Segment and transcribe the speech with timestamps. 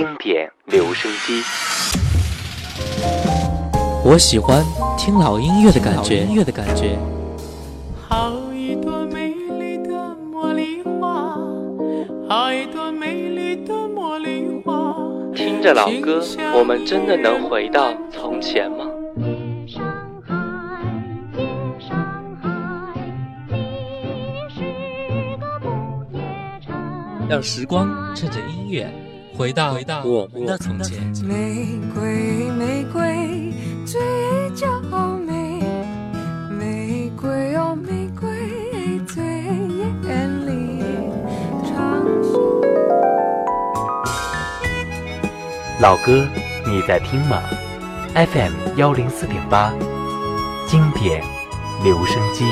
[0.00, 1.42] 经典留声机。
[4.02, 4.64] 我喜欢
[4.96, 6.24] 听老音乐的感觉。
[6.24, 6.98] 音乐的感觉。
[8.08, 11.36] 好一朵美丽的茉莉花，
[12.26, 14.96] 好一朵美丽的茉莉花。
[15.34, 18.86] 听着老歌，我们真的能回到从前吗？
[27.28, 28.90] 让时光趁着音乐
[29.40, 31.00] 回到回到我们的从前。
[31.24, 33.54] 玫瑰，玫瑰，
[33.86, 33.98] 最
[34.54, 34.78] 娇
[35.26, 35.64] 美。
[36.50, 38.28] 玫瑰哦，玫瑰，
[39.06, 39.24] 最
[40.06, 40.84] 艳丽。
[45.80, 46.26] 老歌，
[46.66, 47.40] 你在听吗
[48.14, 49.72] ？FM 幺零四点八，
[50.66, 51.24] 经典
[51.82, 52.44] 留声机。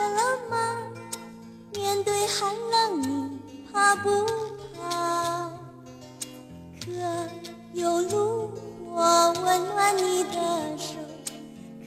[0.00, 0.56] 饿了吗？
[1.74, 3.38] 面对寒冷你
[3.70, 4.08] 怕不
[4.74, 5.50] 怕？
[6.82, 6.90] 可
[7.74, 8.50] 有炉
[8.88, 10.94] 火温暖你的手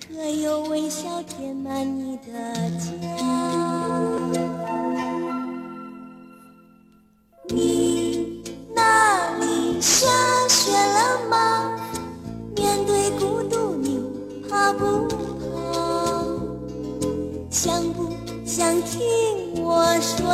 [0.08, 2.32] 可有微笑填满你的
[2.80, 3.43] 家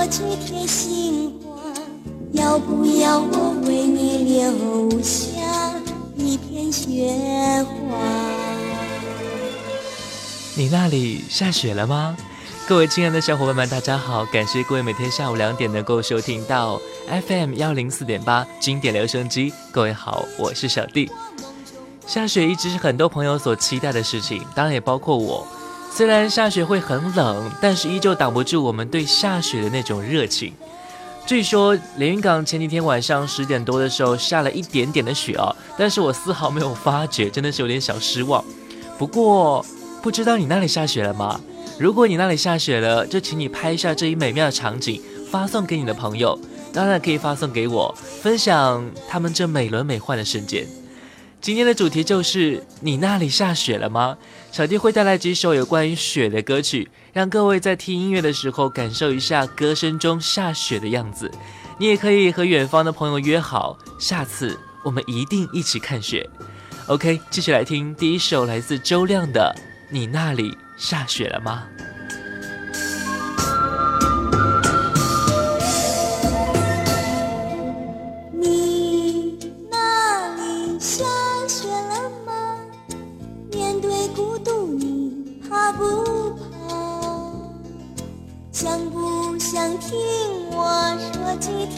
[0.09, 1.55] 几片星光，
[2.31, 5.39] 要不要我为你留下
[6.17, 7.15] 一片雪
[7.63, 7.95] 花？
[10.55, 12.17] 你那里下雪了吗？
[12.67, 14.25] 各位亲爱的小伙伴们，大家好！
[14.25, 16.81] 感谢各位每天下午两点能够收听到
[17.27, 19.53] FM 幺零四点八经典留声机。
[19.71, 21.09] 各位好，我是小弟。
[22.07, 25.47] 下雪一直是很多朋友所期待的事情，当然也包括我。
[25.91, 30.53] 虽然下雪会很冷，但是依旧挡不住我们对下雪的那种热情。
[31.25, 38.43] 据说连云港前几天晚上十点多的时候下了一点点的雪啊，但是我丝毫没有发觉，真的是有点小失望。
[38.97, 39.65] 不过。
[40.01, 41.41] 不知道你那里下雪了吗？
[41.77, 46.39] 如果你那里下雪了，就请你拍下这一美妙的场景，发送给你的朋友，
[46.71, 50.65] 当然可以发送给我，分享他们这美轮美奂的瞬间。
[51.41, 54.17] 今天的主题就是你那里下雪了吗？
[54.51, 61.31] 小弟会带来几首有关于雪的歌曲，让各位在听音乐的时候感受一下歌声中下雪的样子。
[61.77, 66.29] 你也可以和远方的朋友约好，下次我们一定一起看雪。
[66.87, 69.55] OK，继续来听第一首来自周亮的。
[69.89, 71.63] 你那里下雪了吗？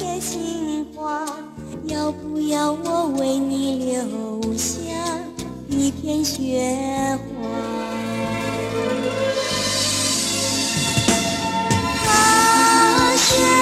[0.01, 1.23] 说几贴心话？
[1.85, 4.81] 要不要我为你留下
[5.69, 7.47] 一片雪花？
[13.15, 13.60] 雪。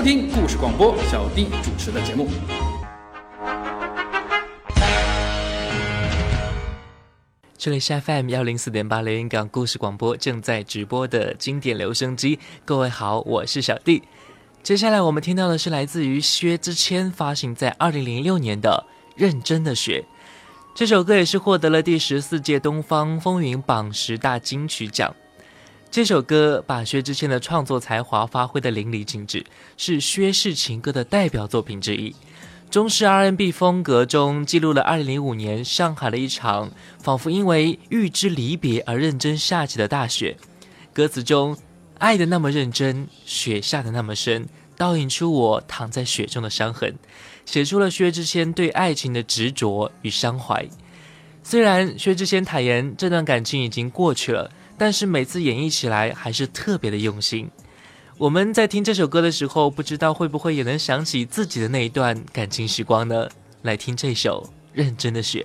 [0.00, 2.26] 收听故事广播，小弟主持的节目。
[7.58, 12.38] 这里是 FM 幺零四点八连云港故事广播正在直播的经典留声机。
[12.64, 14.02] 各位好，我是小弟。
[14.62, 20.02] 接下来我们听到的是来自于薛之谦发行在二零零六年的《认真的雪》
[20.74, 25.14] 这首歌，也是获得了第十四届东方风云榜十大金曲奖。
[25.90, 29.44] 这首歌把薛之谦的创作才华发挥的淋漓尽致，
[29.76, 32.14] 是薛氏情歌的代表作品之一。
[32.70, 36.70] 中式 R&B 风格中记录了2005年上海的一场
[37.02, 40.36] 仿佛因为预知离别而认真下起的大雪。
[40.92, 41.56] 歌词中
[41.98, 44.48] “爱的那么认真，雪下的那么深”，
[44.78, 46.94] 倒映出我躺在雪中的伤痕，
[47.44, 50.68] 写出了薛之谦对爱情的执着与伤怀。
[51.42, 57.50] 虽然薛之谦坦言这段感情已经过去了，但是每次演绎起来还是特别的用心。
[58.16, 63.28] 我们在听这首歌的时候，不知道会不会也能想起自己的那一段感情时光呢？
[63.60, 64.42] 来听这首
[64.72, 65.44] 《认真的雪》。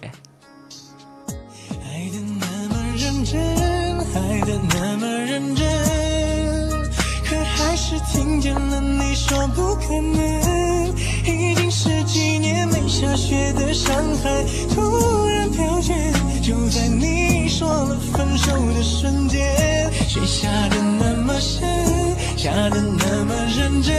[8.14, 11.45] 听见了你说不可能。
[13.06, 14.44] 下雪的上海，
[14.74, 15.94] 突然飘雪，
[16.42, 19.40] 就在你说了分手的瞬间，
[20.07, 21.63] 雪下的那么深。
[22.36, 23.96] 下的那么认真，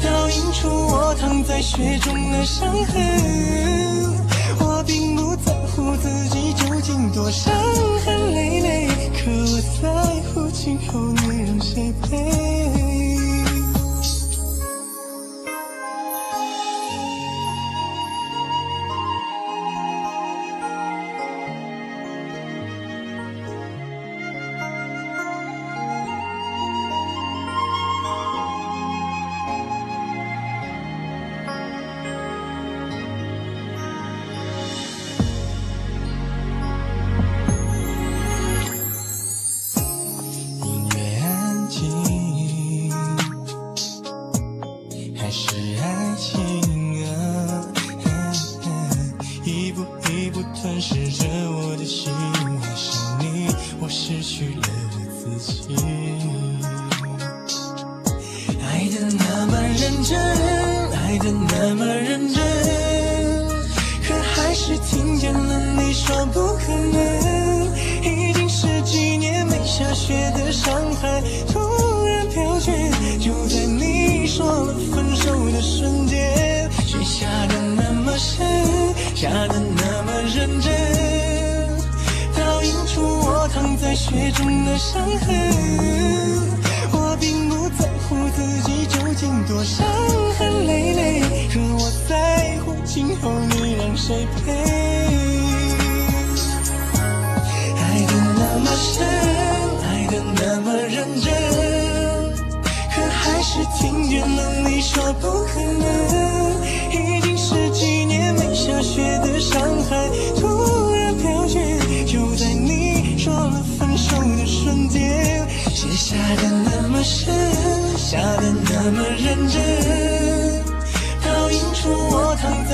[0.00, 3.02] 倒映出我躺在雪中的伤痕。
[4.60, 7.52] 我并不在乎自己究竟多伤
[8.04, 9.88] 痕累累，可我在
[10.32, 12.99] 乎今后你让谁陪。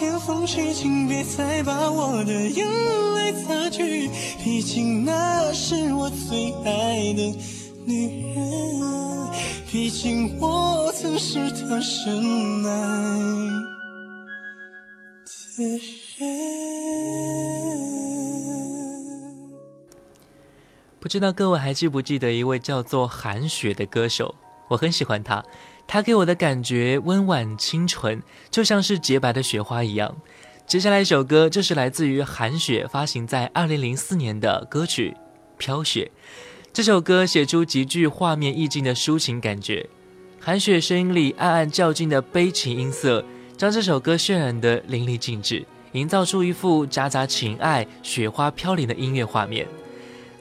[0.00, 2.66] 天风雪，请别再把我的眼
[3.16, 4.08] 泪擦去，
[4.42, 7.36] 毕竟那是我最爱的
[7.84, 8.40] 女人，
[9.70, 13.18] 毕竟我曾是她深爱
[15.58, 15.64] 的
[16.16, 16.30] 人。
[20.98, 24.34] 不知道各位还记不记得一位叫做韩雪的歌手？
[24.68, 25.44] 我很喜欢她。
[25.92, 30.16] 他给我的感觉温婉清纯，就像是洁白的雪花一样。
[30.64, 35.10] 接下来一首歌，这是来自于韩雪发行在二零零四年的歌曲
[35.58, 36.08] 《飘雪》。
[36.72, 39.84] 这首歌写出极具画面意境的抒情感觉，
[40.38, 43.24] 韩雪声音里暗暗较劲的悲情音色，
[43.56, 49.66] 将这首歌渲染得淋漓尽致，营造出一幅夹杂情爱、雪花飘零的音乐画面。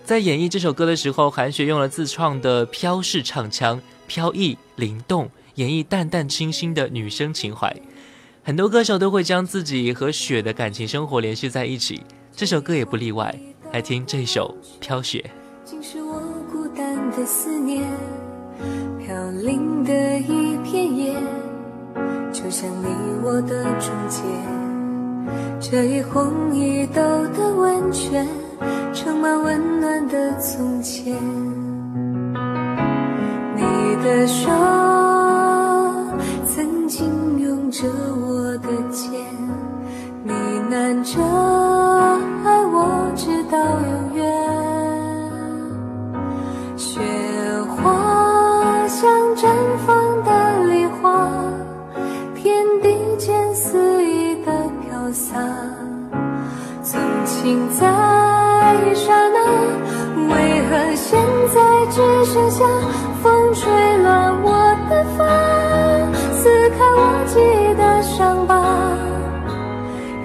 [0.09, 5.29] 在演绎这首歌的时候，韩雪用了自创的飘式唱腔，飘逸灵动。
[5.53, 7.71] 演绎淡淡清新的女生情怀，
[8.41, 12.01] 很多歌手都会将自己和雪的感情生活联系在一起，
[12.35, 13.39] 这首歌也不例外。
[13.71, 15.23] 来听这首《飘雪》。
[15.69, 16.19] 竟是我
[16.51, 17.83] 孤单的思念，
[19.05, 21.13] 飘零的一片叶，
[22.33, 22.87] 就像你
[23.23, 24.25] 我的中间，
[25.61, 26.99] 这一红一豆
[27.37, 28.27] 的温泉，
[28.93, 31.15] 盛满温暖的从前，
[33.55, 33.61] 你
[34.03, 34.49] 的手
[36.47, 37.59] 曾经拥。
[37.71, 39.11] 着我的肩，
[40.23, 40.33] 呢
[40.71, 41.21] 喃着
[42.43, 44.25] 爱我直到永远。
[46.75, 46.99] 雪
[47.69, 49.47] 花像绽
[49.85, 51.29] 放的梨花，
[52.35, 54.51] 天地间肆意的
[54.81, 55.39] 飘洒。
[56.81, 57.85] 从情在，
[60.29, 61.19] 为何现
[61.53, 61.59] 在
[61.91, 62.63] 只剩下
[63.21, 64.51] 风吹乱我
[64.89, 65.25] 的发，
[66.33, 68.53] 撕开我记忆的伤疤，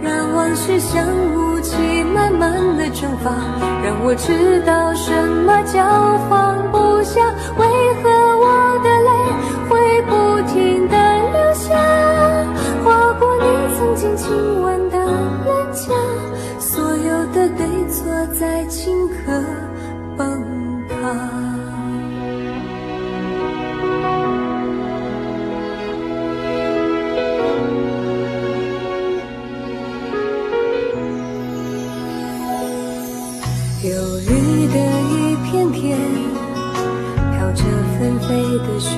[0.02, 1.02] 让往事像
[1.34, 3.30] 雾气慢慢的蒸发，
[3.82, 5.10] 让我知道什
[5.46, 5.82] 么叫
[6.28, 7.20] 放不下，
[7.56, 7.66] 为
[8.02, 9.10] 何我的泪
[9.68, 10.12] 会不
[10.52, 10.94] 停的
[11.32, 11.74] 流下，
[12.84, 13.44] 划过你
[13.76, 14.98] 曾经亲吻的
[15.44, 15.92] 脸颊。
[16.58, 18.04] 所有的对错
[18.38, 19.32] 在顷刻
[20.16, 20.42] 崩
[20.88, 20.94] 塌。
[33.82, 33.90] 忧
[34.20, 34.30] 郁
[34.68, 34.76] 的
[35.10, 35.12] 一
[35.44, 35.98] 片天，
[37.32, 37.62] 飘着
[37.98, 38.28] 纷飞
[38.58, 38.96] 的雪，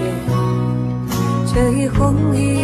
[1.53, 2.56] 这一红一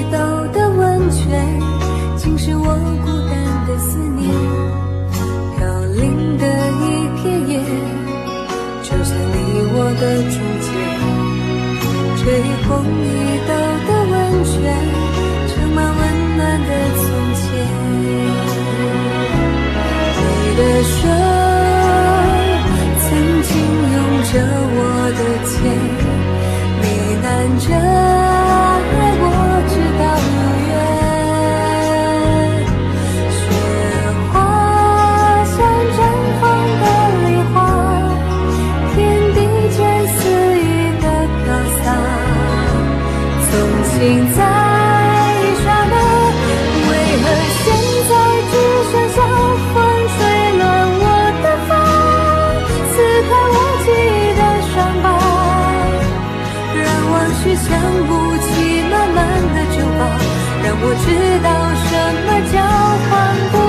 [57.68, 57.70] 想
[58.06, 58.10] 不
[58.42, 59.18] 起慢慢
[59.54, 60.02] 的酒堡
[60.64, 61.06] 让我知
[61.46, 61.48] 道
[61.86, 61.90] 什
[62.26, 62.54] 么叫
[63.06, 63.10] 唤
[63.52, 63.61] 不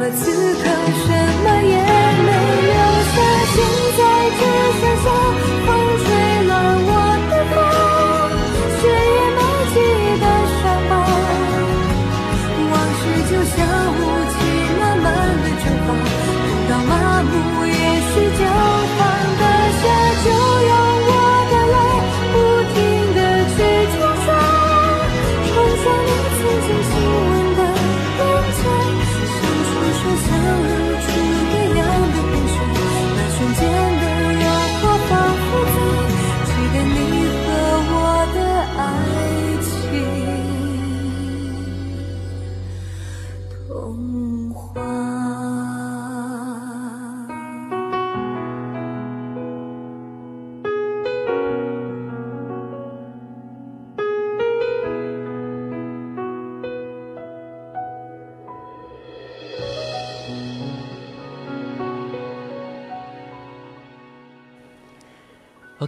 [0.00, 0.64] 么此刻
[1.04, 1.12] 什
[1.44, 2.30] 么也没
[2.68, 2.72] 留
[3.12, 3.16] 下？
[3.52, 3.56] 现
[3.98, 4.00] 在
[4.38, 4.42] 只
[4.80, 5.06] 剩下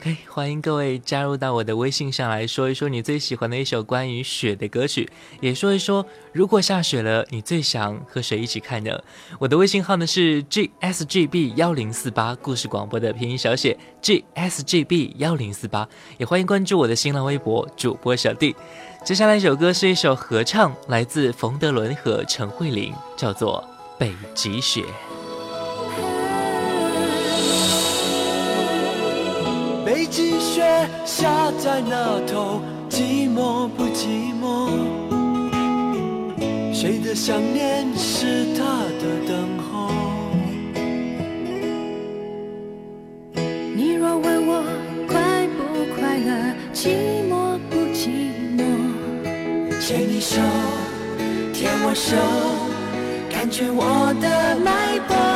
[0.02, 5.09] OK，欢迎各位加入到我的微信上来说一说你最喜欢的一首关于雪的歌曲，
[5.40, 9.00] 也说一说如果下雪了，你最想和谁一起看呢？
[9.38, 18.56] 我的微信号呢是 gsgb 幺零四八，故事广播的拼音小写 gsgb 幺零四八，也欢迎关注我的新浪微博主播小弟。
[19.04, 23.62] 接下来一首歌是一首合唱，来自冯德伦和陈慧琳，叫做
[24.00, 24.82] 《北极雪》。
[30.02, 30.64] 北极雪
[31.04, 34.68] 下在那头，寂寞不寂寞？
[36.75, 38.64] 谁的想念是他
[38.99, 39.92] 的等候？
[43.76, 44.64] 你若问我
[45.06, 45.62] 快不
[45.94, 48.09] 快乐，寂寞不寂
[48.59, 48.61] 寞？
[49.80, 50.40] 牵你手，
[51.52, 52.16] 牵我手，
[53.30, 55.32] 感觉我的脉搏。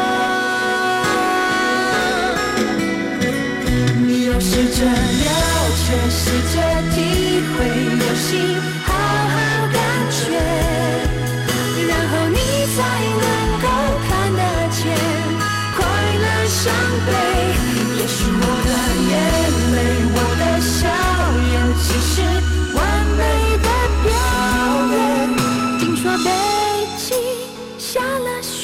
[7.57, 9.35] 会，有心好好
[9.73, 9.77] 感
[10.11, 10.19] 觉，
[11.89, 12.39] 然后你
[12.75, 12.79] 才
[13.23, 13.25] 能
[13.63, 13.67] 够
[14.07, 14.79] 看得见
[15.77, 15.79] 快
[16.23, 16.63] 乐伤
[17.07, 17.09] 悲。
[17.99, 18.71] 也许我的
[19.09, 19.13] 眼
[19.75, 19.79] 泪，
[20.15, 20.79] 我的笑
[21.51, 22.15] 颜，只是
[22.77, 22.79] 完
[23.17, 23.21] 美
[23.65, 23.69] 的
[24.05, 24.07] 表
[24.93, 24.97] 演。
[25.79, 26.27] 听说北
[26.99, 27.09] 京
[27.79, 28.61] 下了雪，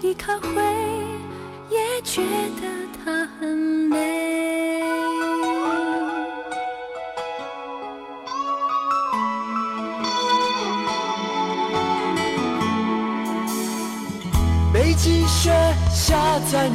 [0.00, 0.50] 你可会
[1.70, 2.22] 也觉
[2.55, 2.55] 得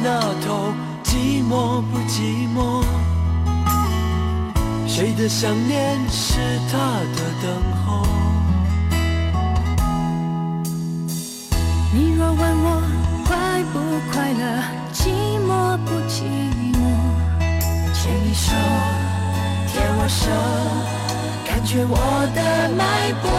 [0.04, 2.82] 那头，寂寞不寂寞？
[4.88, 6.40] 谁的想念是
[6.72, 6.76] 他
[7.14, 7.46] 的等
[7.86, 8.02] 候？
[11.94, 12.82] 你若问我
[13.24, 13.78] 快不
[14.10, 14.42] 快乐，
[14.92, 14.98] 寂
[15.46, 16.24] 寞不寂
[16.74, 16.82] 寞？
[17.94, 18.50] 牵你手，
[19.68, 20.20] 牵我手，
[21.46, 21.94] 感觉我
[22.34, 22.40] 的
[22.76, 23.30] 脉搏。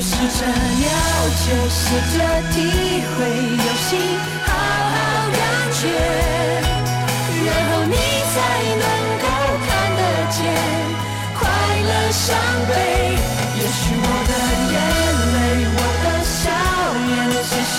[0.00, 0.88] 试着了
[1.36, 1.82] 解，试
[2.16, 2.18] 着
[2.52, 2.56] 体
[3.12, 3.88] 会，用心
[4.46, 4.96] 好好
[5.30, 5.38] 感
[5.78, 5.82] 觉，
[7.44, 7.94] 然后你
[8.32, 8.34] 才
[8.80, 8.84] 能
[9.20, 9.24] 够
[9.66, 10.38] 看得见
[11.38, 11.40] 快
[11.82, 12.24] 乐伤
[12.66, 12.70] 悲。
[13.58, 14.32] 也许我的
[14.72, 14.74] 眼
[15.34, 15.38] 泪，
[15.76, 16.48] 我的笑
[17.10, 17.12] 颜，
[17.44, 17.78] 只是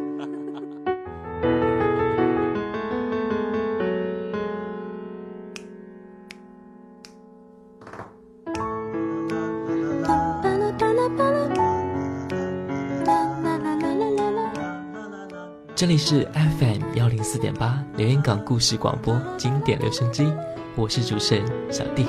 [15.81, 20.31] 这里是 FM 幺零四点八连云港故事广播经典留声机，
[20.75, 22.05] 我是主持人小弟。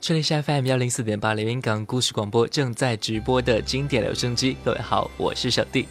[0.00, 4.56] 这里是 FM 幺零四点八连云港故事广播正在直播的经典留声机。
[4.64, 5.86] 各位好，我是小弟。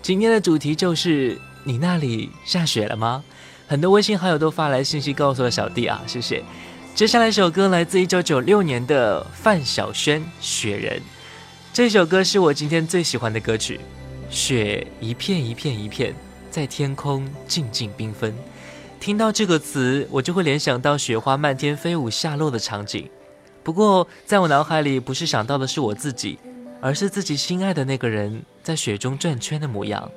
[0.00, 3.24] 今天的主题就是你那里下雪了吗？
[3.66, 6.44] 很多微信好友都发来信息告诉了小弟啊，谢谢。
[6.98, 10.98] 接下来一首歌来自一九九六年的范晓萱《雪人》，
[11.72, 13.78] 这首歌是我今天最喜欢的歌曲。
[14.28, 16.12] 雪一片一片一片，
[16.50, 18.34] 在天空静静缤纷。
[18.98, 23.08] 听到这个词，我就会联想到雪花漫天飞舞下落的场景。
[23.62, 26.36] 不过，在我脑海里，不是想到的是我自己，
[26.80, 30.10] 而是自己心爱的那个人在雪中转圈的模样。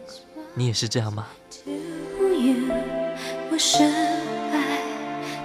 [0.56, 1.28] 你也是这样吗？
[3.52, 3.88] 我深
[4.52, 4.82] 爱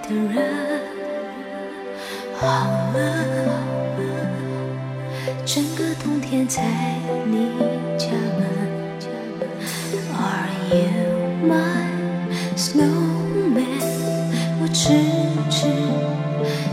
[0.08, 0.75] 的人，
[2.38, 2.46] 好
[2.92, 2.98] 了，
[5.46, 6.62] 整个冬天在
[7.24, 7.48] 你
[7.98, 8.44] 家门。
[10.12, 10.76] Are you
[11.48, 11.86] my
[12.56, 13.64] snowman？
[14.60, 14.82] 我痴
[15.50, 15.56] 痴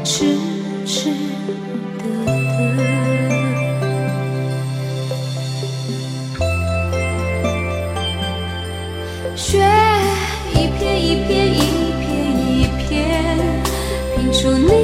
[0.04, 0.38] 痴
[0.86, 1.10] 痴
[1.98, 2.04] 的等，
[9.36, 9.64] 雪
[10.54, 11.58] 一片一片一
[12.02, 12.06] 片
[12.50, 12.92] 一片，
[14.16, 14.83] 拼出你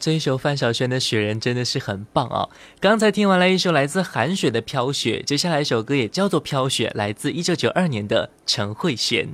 [0.00, 2.48] 这一首范晓萱的《雪人》真的是很棒啊！
[2.80, 9.24] 刚才听完了一首来自韩雪的《飘雪》，接下来一首歌也叫做《飘雪》，来自一九九二年的陈慧娴。《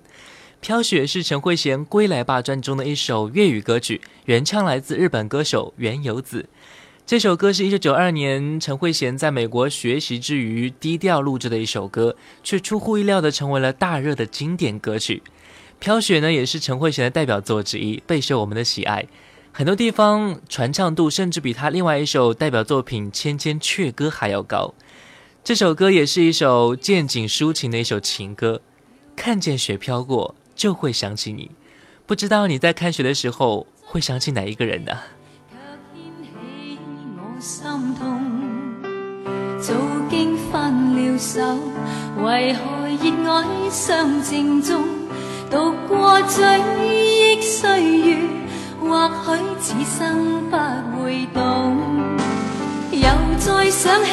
[0.61, 6.49] 飘雪》是陈慧娴《归来吧》专中的一首粤语歌曲，原唱来自日本歌手原由子。
[7.07, 15.23] 这首歌是一九九二年陈慧娴在美国学习之余低调录制的一首歌，却出乎意料的成为了大热的经典歌曲。
[15.79, 19.05] 《飘雪》呢，也是陈慧娴的代表作之一，备受我们的喜爱。
[19.57, 24.75] 很多地方传唱度甚至比他另外一首代表作品《千千阙歌》还要高。
[25.45, 28.61] 这首歌也是一首见景抒情的一首情歌。
[29.15, 31.53] 看见雪飘过，就会想起你。
[32.05, 34.93] 不知道你在看雪的时候会想起哪一个人呢？
[37.39, 37.63] 心
[37.95, 38.21] 痛，
[39.61, 39.73] 早
[40.11, 41.41] 经分了手，
[42.25, 44.85] 为何热爱相正中？
[45.49, 46.43] 度过追
[46.83, 48.19] 忆岁月，
[48.89, 50.01] 或许此生
[50.51, 50.57] 不
[51.03, 51.77] 会懂。
[52.93, 54.11] 又再想起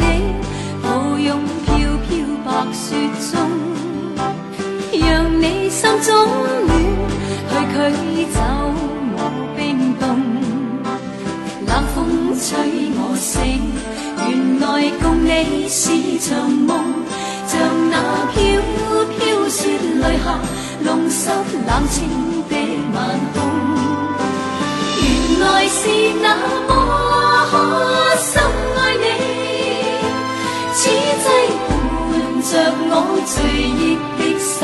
[0.00, 0.02] 你，
[0.82, 1.74] 抱拥飘
[2.08, 2.10] 飘
[2.44, 2.96] 白雪
[3.30, 3.34] 中，
[4.92, 6.08] 让你心中
[6.66, 6.70] 暖，
[7.50, 7.54] 去
[7.92, 8.40] 驱走
[9.16, 9.20] 我
[9.56, 10.04] 冰冻。
[11.66, 13.60] 冷风吹我醒，
[14.28, 14.64] 原来
[15.02, 15.84] 共你是
[16.18, 16.70] 场梦，
[17.46, 17.94] 像那
[18.32, 18.36] 飘
[19.16, 20.26] 飘雪泪下，
[20.82, 21.30] 弄湿
[21.66, 22.08] 冷清
[22.48, 22.56] 的
[22.92, 22.96] 晚
[23.34, 23.55] 空。
[25.38, 25.80] 来是
[26.22, 26.26] 那
[26.66, 26.70] 么
[28.18, 28.42] 深
[28.76, 29.04] 爱你，
[30.72, 30.78] 此
[31.22, 31.26] 际
[32.08, 32.10] 伴
[32.42, 32.50] 着
[32.88, 32.92] 我
[33.26, 33.34] 追
[33.76, 33.82] 忆
[34.16, 34.56] 的心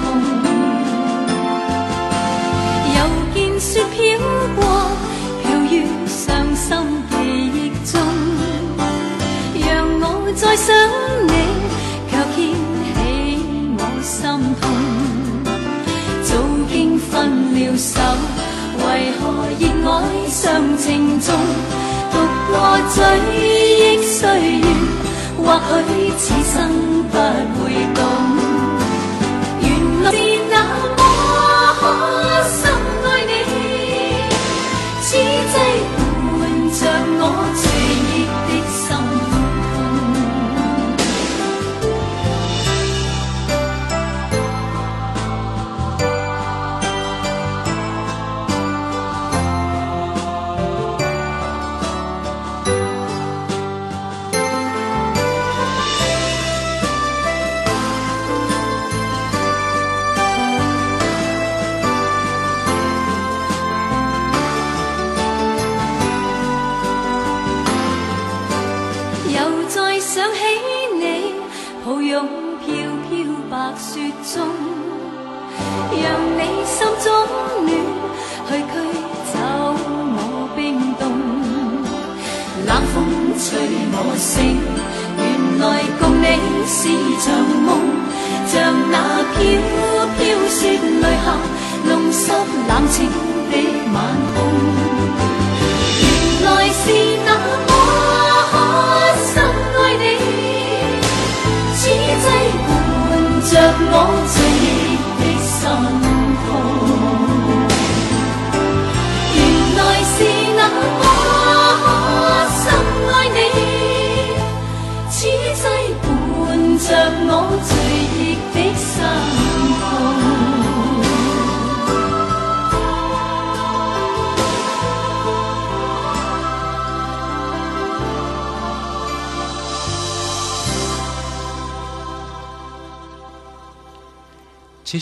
[0.00, 0.04] 痛，
[2.94, 2.96] 又
[3.34, 3.94] 见雪飘
[4.56, 4.58] 过。
[5.42, 5.72] 飘于
[6.08, 6.18] 伤
[6.56, 6.66] 心
[7.10, 7.12] 记
[7.54, 7.92] 忆中，
[9.64, 9.68] 让
[10.00, 10.04] 我
[10.34, 10.66] 再想
[11.28, 11.32] 你，
[12.10, 12.36] 却掀
[12.94, 12.96] 起
[13.78, 14.18] 我心
[14.60, 14.62] 痛。
[16.24, 16.28] 早
[16.68, 17.12] 经分
[17.54, 17.92] 了手，
[18.94, 19.22] 为何
[19.58, 21.34] 热爱尚情重？
[22.12, 22.14] 独
[22.48, 22.54] 过
[22.94, 22.96] 追
[23.34, 24.22] 忆岁
[24.60, 24.66] 月，
[25.36, 25.42] 或
[25.82, 26.54] 许此生
[27.10, 27.18] 不
[27.58, 27.98] 会懂。
[29.62, 29.66] 原
[30.04, 30.06] 来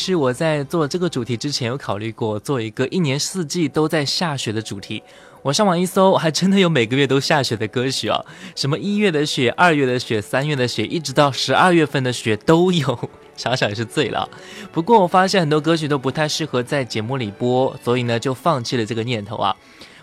[0.02, 5.00] 实我在做这个主题之前，有考虑过做一个一年四季都在下雪的主题。
[5.42, 8.24] 我上网一搜，还真的有每个月都下雪的歌曲哦，
[8.56, 14.28] 什么一月的雪、二月的雪、三月的雪，一直到十二月份的雪都有， 想想也是醉了。
[14.72, 19.54] 不过我发现很多歌曲都不太适合在节目里播，所以呢就放弃了这个念头啊。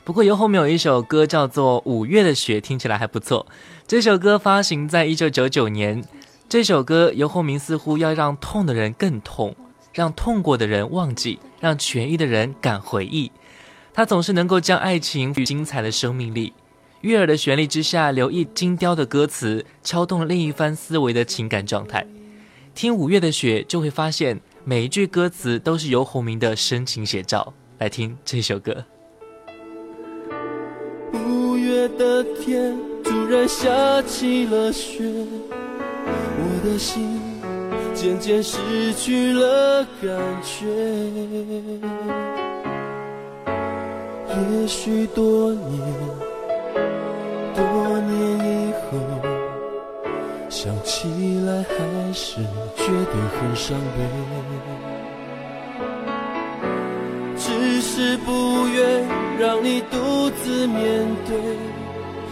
[0.04, 3.46] 不过由后面有一首歌叫做《五月的雪》，听起来还不错。
[3.88, 6.04] 这首歌发行在一九九九年，
[6.50, 9.56] 这首歌尤后明似乎要让痛的人更痛。
[9.94, 13.32] 让痛过的人忘记，让痊愈的人敢回忆。
[13.94, 16.54] 他总是能够将爱情与精彩的生命力。
[17.02, 22.06] 悦耳的旋律之下，留意精雕的歌词，敲动另一番思维的情感状态。
[22.76, 27.54] 听五月的雪，就会发现每一句歌词都是游鸿明的深情写照。
[27.78, 28.86] 来听这首歌。
[31.14, 35.04] 五月的天突然下起了雪，
[36.06, 37.29] 我的心。
[37.94, 38.58] 渐渐失
[38.94, 40.10] 去了感
[40.42, 40.66] 觉，
[44.52, 45.80] 也许多年，
[47.56, 47.64] 多
[48.08, 48.98] 年以后，
[50.50, 51.08] 想起
[51.46, 52.42] 来还是
[52.76, 54.00] 觉得很伤悲。
[57.38, 58.78] 只是不愿
[59.38, 61.36] 让你独自面对，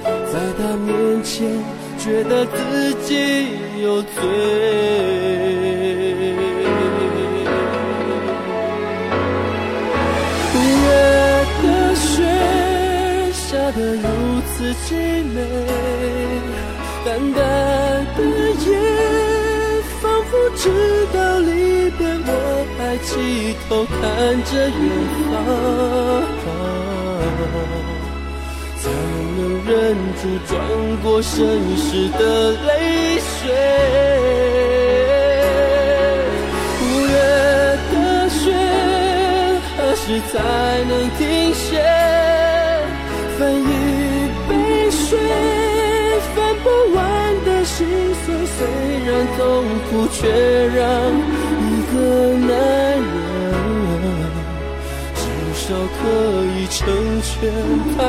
[0.04, 1.52] 在他面前。
[2.00, 3.48] 觉得自己
[3.82, 4.12] 有罪。
[14.58, 15.38] 自己美，
[17.06, 17.38] 淡淡。
[18.17, 18.67] 的夜，
[20.02, 20.63] 仿佛知
[21.13, 21.48] 道离
[21.91, 22.30] 别，我
[22.76, 23.10] 抬起
[23.70, 23.96] 头看
[24.46, 24.80] 着远
[25.22, 25.32] 方。
[28.82, 28.84] 才
[29.38, 29.72] 能忍
[30.17, 30.52] 住转
[31.04, 31.36] 过身
[31.78, 32.22] 时的
[32.65, 32.67] 泪
[33.20, 33.38] 水。
[36.82, 37.15] 五月
[37.91, 37.96] 的
[38.30, 38.41] 雪，
[39.78, 40.36] 何时才
[40.89, 41.22] 能停
[41.54, 41.62] 歇？
[43.38, 43.77] 分一杯水，分
[46.67, 46.99] 不完
[47.45, 47.88] 的心
[48.25, 48.36] 碎。
[48.58, 48.60] 虽
[49.06, 49.39] 然痛
[49.89, 50.19] 苦，却
[50.75, 50.80] 让
[51.63, 51.95] 一个
[52.36, 52.49] 男
[52.97, 53.06] 人
[55.15, 55.21] 至。
[55.53, 55.99] 少可
[56.56, 56.77] 以成
[57.21, 57.32] 全
[57.97, 57.99] 他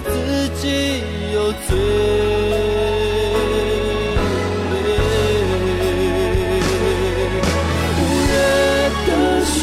[0.00, 0.62] 自己
[1.34, 1.68] 有罪。
[7.98, 8.34] 五月
[9.06, 9.08] 的
[9.44, 9.56] 雪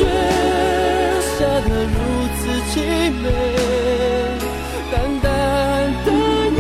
[1.38, 1.96] 下得如
[2.38, 2.40] 此
[2.72, 2.74] 凄
[3.22, 3.26] 美，
[4.92, 5.26] 淡淡
[6.06, 6.08] 的
[6.58, 6.60] 夜，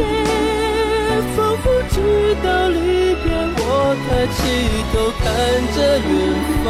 [1.35, 1.95] 仿佛知
[2.43, 2.77] 道离
[3.23, 3.25] 别。
[3.57, 3.61] 我
[4.07, 4.37] 抬起
[4.91, 5.23] 头看
[5.75, 6.09] 着远
[6.63, 6.65] 方，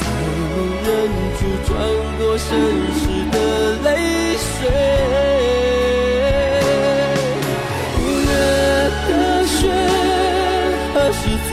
[0.00, 0.02] 才
[0.50, 0.52] 能
[0.84, 0.86] 忍
[1.38, 1.68] 住转
[2.18, 2.48] 过身
[11.04, 11.18] 何时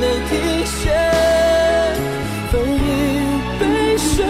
[0.00, 0.34] 能停
[0.66, 0.90] 歇？
[2.50, 2.76] 分一
[3.60, 3.62] 杯
[3.96, 4.26] 水，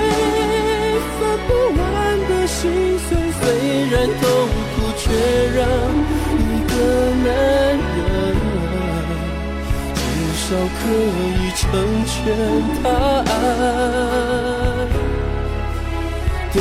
[1.16, 1.50] 分不
[1.80, 1.82] 完
[2.28, 2.60] 的心
[2.98, 3.08] 碎。
[3.40, 3.42] 虽
[3.88, 4.22] 然痛
[4.74, 5.02] 苦，却
[5.56, 5.58] 让
[6.36, 6.72] 一个
[7.24, 7.26] 男
[7.96, 8.06] 人
[9.96, 9.96] 至
[10.36, 10.80] 少可
[11.32, 11.64] 以成
[12.04, 12.12] 全
[12.82, 12.84] 他
[13.24, 13.32] 爱
[16.52, 16.56] 的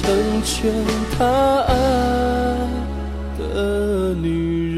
[0.00, 0.72] 成全
[1.18, 1.24] 他
[1.66, 1.74] 爱
[3.36, 4.77] 的女人。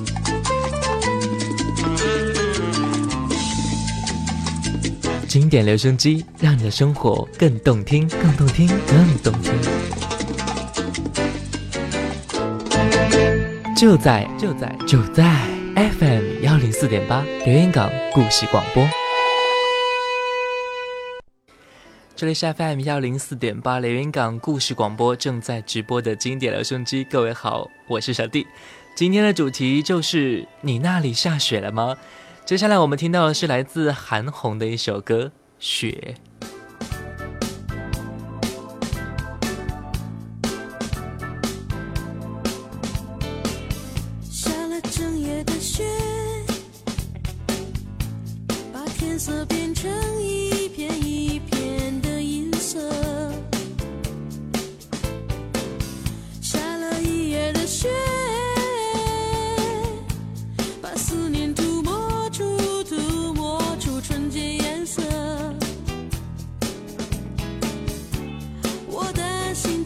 [5.31, 9.53] 经典留声机，让你的生活更动听，更动听，更动听。
[13.73, 15.23] 就在就在就在
[15.73, 18.85] FM 幺零四点八连云港故事广播。
[22.13, 28.45] 这里是 FM 幺零四点八连云港故事广播正在直播的经典留声机，各位好，我是小弟。
[28.93, 31.95] 今天的主题就是你那里下雪了吗？
[32.51, 35.23] 接下来我们听到的是来自韩红的一首歌
[35.57, 36.15] 《雪》。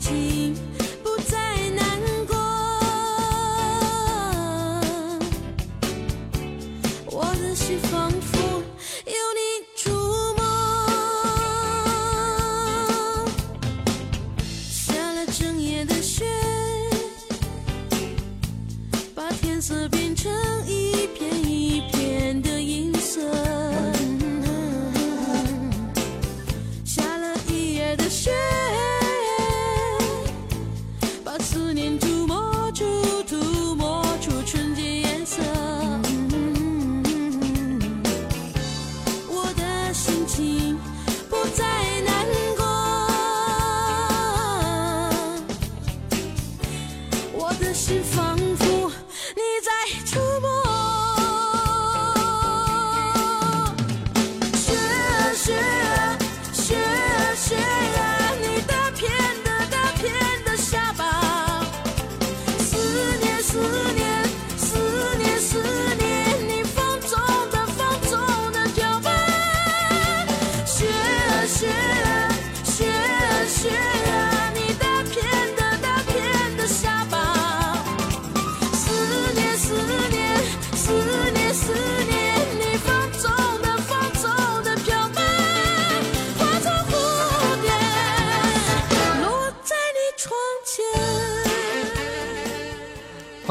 [0.06, 0.45] tears.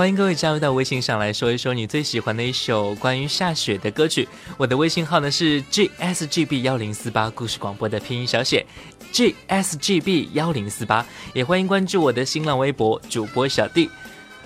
[0.04, 4.28] 欢迎各位加入到微信上来说一说你最喜欢的一首关于下雪的歌曲。
[4.58, 8.66] 我的微信号呢是 gsgb 幺零四八，故事广播的拼音小写
[9.14, 11.06] gsgb 幺零四八。
[11.32, 13.88] 也欢迎关注我的新浪微博主播小弟。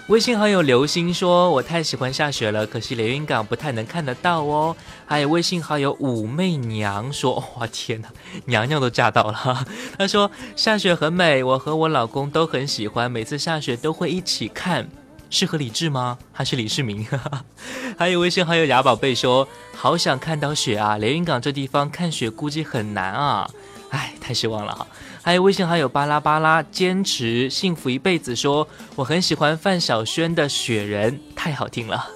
[0.07, 8.09] 微信好友刘星说：“我太喜欢下雪了，可惜连云港不太能看得到哦。”还有微信好友武媚娘说：“哇天哪，
[8.45, 9.67] 娘娘都嫁到了。”
[9.99, 14.89] 她说：“下雪很美，我和我老公都很喜欢，每次下雪都会一起看。”
[15.31, 16.19] 适合李志吗？
[16.33, 17.07] 还是李世民？
[17.99, 20.97] 还有微信好友雅宝贝说：“好想看到雪啊！
[20.97, 23.51] 连云港这地方看雪估计很难啊，
[23.91, 24.87] 哎，太失望了哈。”
[25.23, 28.67] 还有微信好友巴拉巴拉坚持幸福一辈子说
[28.97, 32.09] ：“我很喜欢范晓萱的《雪人》，太好听了。”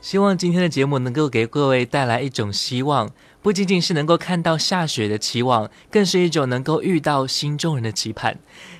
[0.00, 3.10] 希望今天的节目能够给各位带来一种希望，
[3.42, 8.38] 不仅仅是能够看到下雪的期望，更是一种能够遇到心中人的期盼。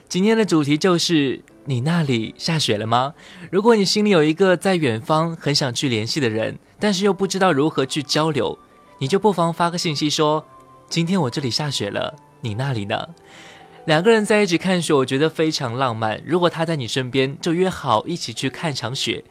[0.08, 3.12] 今天的主题就是：你那里下雪了吗？
[3.52, 8.58] 如果你心里有一个在远方很想去联系的人，但是又不知道如何去交流，
[8.98, 10.46] 你就不妨发个信息说：
[10.88, 13.08] 今天我这里下雪了，你那里呢？
[13.84, 16.22] 两个人在一起看雪，我觉得非常浪漫。
[16.24, 19.22] 如果他在你身边，就约好一起去看场雪。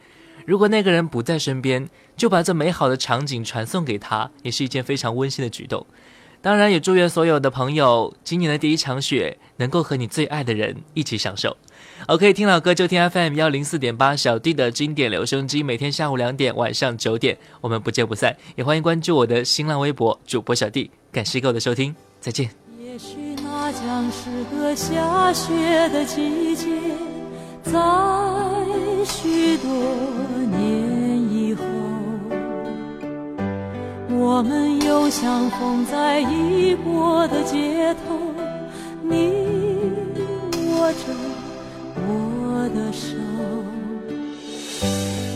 [0.50, 5.86] 如果那个人不在身边，就把这美好的场景传送给他，也是一件非常温馨的举动。
[6.42, 11.56] 当然，也祝愿所有的朋友今年的第一场雪能够和你最爱的人一起享受。
[12.08, 18.36] OK，听老歌就听 FM 幺零四点八小弟的经典留声机，每天下午两点、晚上九点，我们不见不散。
[18.56, 22.50] 也欢迎关注我的新浪微博主播小弟，感谢各位的收听，再见。
[22.76, 26.66] 也许那将是个下雪的季节，
[27.62, 27.72] 在
[29.04, 29.68] 许多
[30.50, 30.58] 年
[31.30, 31.62] 以后，
[34.08, 38.18] 我们又相逢在异国的街头，
[39.02, 39.34] 你
[40.70, 41.04] 握着
[42.08, 43.14] 我的手，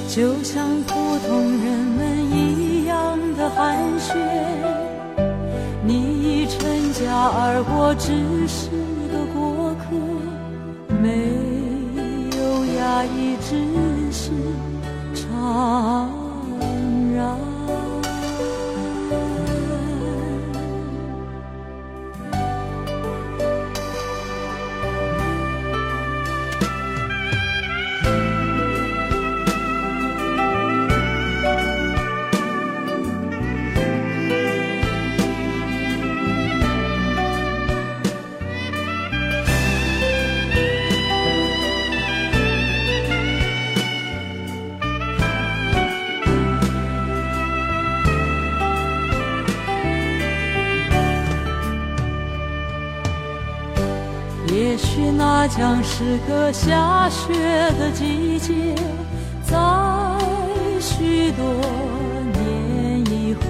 [0.08, 1.28] 就像普通
[1.62, 2.00] 人们
[2.32, 4.16] 一样的寒暄。
[5.86, 8.70] 你已成家，而我只是
[9.12, 9.84] 个过客，
[11.02, 11.33] 没
[12.96, 14.30] 他一直是
[15.12, 16.23] 唱
[55.56, 57.32] 像是个下雪
[57.78, 58.74] 的季节，
[59.44, 59.56] 在
[60.80, 61.44] 许多
[62.32, 63.40] 年以后，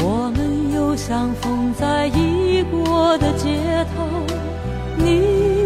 [0.00, 4.02] 我们又相逢在异国的街头，
[4.96, 5.61] 你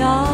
[0.00, 0.27] 花